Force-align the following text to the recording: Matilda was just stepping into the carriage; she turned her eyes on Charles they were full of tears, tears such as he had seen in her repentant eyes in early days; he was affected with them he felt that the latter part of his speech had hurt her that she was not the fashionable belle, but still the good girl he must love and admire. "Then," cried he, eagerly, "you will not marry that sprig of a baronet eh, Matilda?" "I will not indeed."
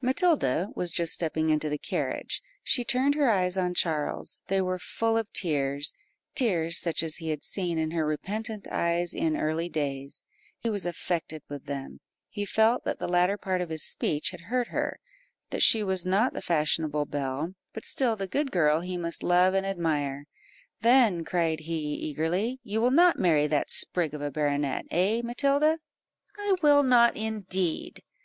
Matilda 0.00 0.68
was 0.76 0.92
just 0.92 1.12
stepping 1.12 1.50
into 1.50 1.68
the 1.68 1.76
carriage; 1.76 2.40
she 2.62 2.84
turned 2.84 3.16
her 3.16 3.28
eyes 3.28 3.58
on 3.58 3.74
Charles 3.74 4.38
they 4.46 4.60
were 4.60 4.78
full 4.78 5.16
of 5.16 5.32
tears, 5.32 5.92
tears 6.36 6.78
such 6.78 7.02
as 7.02 7.16
he 7.16 7.30
had 7.30 7.42
seen 7.42 7.78
in 7.78 7.90
her 7.90 8.06
repentant 8.06 8.68
eyes 8.70 9.12
in 9.12 9.36
early 9.36 9.68
days; 9.68 10.24
he 10.56 10.70
was 10.70 10.86
affected 10.86 11.42
with 11.48 11.64
them 11.64 11.98
he 12.28 12.44
felt 12.46 12.84
that 12.84 13.00
the 13.00 13.08
latter 13.08 13.36
part 13.36 13.60
of 13.60 13.70
his 13.70 13.82
speech 13.82 14.30
had 14.30 14.42
hurt 14.42 14.68
her 14.68 15.00
that 15.50 15.64
she 15.64 15.82
was 15.82 16.06
not 16.06 16.32
the 16.32 16.40
fashionable 16.40 17.04
belle, 17.04 17.54
but 17.72 17.84
still 17.84 18.14
the 18.14 18.28
good 18.28 18.52
girl 18.52 18.82
he 18.82 18.96
must 18.96 19.24
love 19.24 19.52
and 19.52 19.66
admire. 19.66 20.26
"Then," 20.82 21.24
cried 21.24 21.58
he, 21.58 21.94
eagerly, 21.94 22.60
"you 22.62 22.80
will 22.80 22.92
not 22.92 23.18
marry 23.18 23.48
that 23.48 23.68
sprig 23.68 24.14
of 24.14 24.22
a 24.22 24.30
baronet 24.30 24.86
eh, 24.92 25.22
Matilda?" 25.24 25.80
"I 26.38 26.54
will 26.62 26.84
not 26.84 27.16
indeed." 27.16 28.04